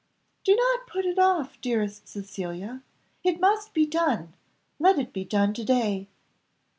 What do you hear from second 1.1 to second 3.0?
off, dearest Cecilia.